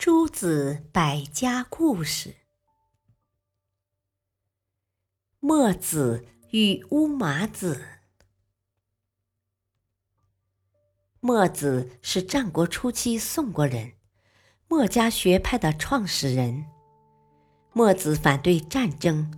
[0.00, 2.34] 诸子百家故事：
[5.40, 7.84] 墨子与乌马子。
[11.20, 13.92] 墨子是战国初期宋国人，
[14.68, 16.64] 墨家学派的创始人。
[17.74, 19.30] 墨子反对战争，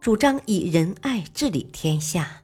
[0.00, 2.42] 主张以仁爱治理天下。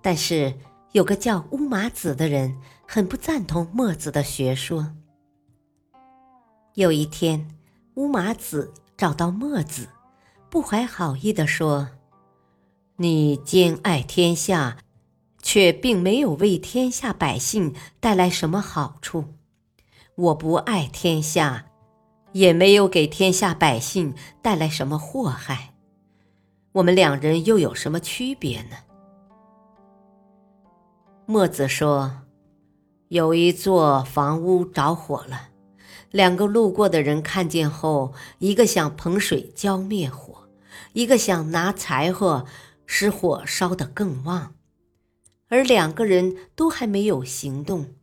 [0.00, 0.56] 但是
[0.92, 2.56] 有个叫乌马子的人，
[2.86, 4.94] 很不赞同墨子的学说。
[6.80, 7.46] 有一天，
[7.96, 9.86] 乌马子找到墨子，
[10.48, 11.90] 不怀好意地说
[12.96, 14.78] ：“你兼爱天下，
[15.42, 19.26] 却并没有为天下百姓带来什么好处。
[20.14, 21.66] 我不爱天下，
[22.32, 25.74] 也没有给天下百姓带来什么祸害。
[26.72, 28.76] 我们两人又有什么区别呢？”
[31.28, 32.22] 墨子说
[33.08, 35.48] ：“有一座房屋着火了。”
[36.10, 40.48] 两个路过的人看见后，一个想捧水浇灭火，
[40.92, 42.44] 一个想拿柴火
[42.84, 44.54] 使火烧得更旺，
[45.48, 47.94] 而两个人都还没有行动。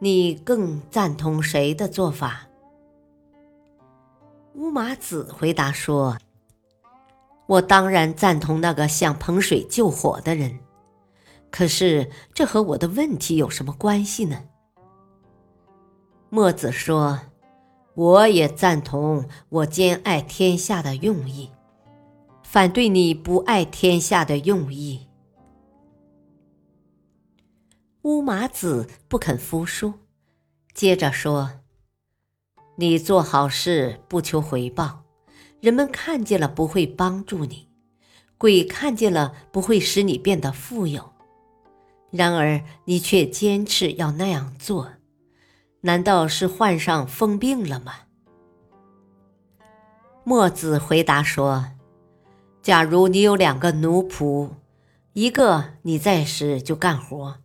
[0.00, 2.46] 你更赞同谁的做法？
[4.54, 6.16] 乌马子回答说
[7.46, 10.60] ：“我当然赞同那个想捧水救火的人。
[11.50, 14.44] 可是这和我的问题有什么关系呢？”
[16.30, 17.18] 墨子说。
[17.98, 21.50] 我也赞同我兼爱天下的用意，
[22.44, 25.08] 反对你不爱天下的用意。
[28.02, 29.94] 乌马子不肯服输，
[30.72, 31.50] 接着说
[32.78, 35.02] ：“你做好事不求回报，
[35.60, 37.66] 人们看见了不会帮助你，
[38.38, 41.10] 鬼看见了不会使你变得富有，
[42.12, 44.92] 然而你却坚持要那样做。”
[45.80, 47.92] 难道是患上疯病了吗？
[50.24, 51.66] 墨子回答说
[52.60, 54.50] ：“假如你有两个奴仆，
[55.12, 57.36] 一个你在时就干活，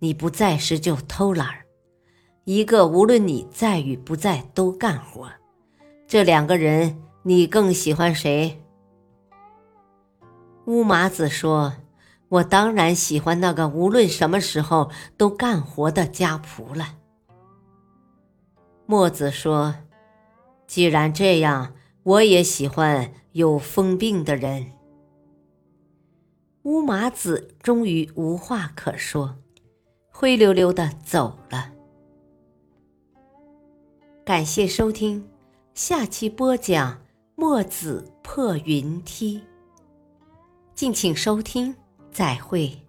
[0.00, 1.48] 你不在时就偷懒；
[2.44, 5.28] 一个无论你在与不在都干活，
[6.06, 8.62] 这两个人你更喜欢谁？”
[10.66, 11.72] 乌马子说
[12.28, 16.96] ：“我当然喜欢那个无论什么时候都干活的家仆了。”
[18.90, 19.74] 墨子说
[20.66, 24.72] ：“既然这样，我也喜欢有疯病的人。”
[26.64, 29.36] 乌马子终于无话可说，
[30.10, 31.70] 灰溜溜的走了。
[34.24, 35.28] 感谢收听，
[35.74, 36.98] 下期播讲
[37.34, 39.42] 墨子破云梯。
[40.74, 41.76] 敬请收听，
[42.10, 42.87] 再会。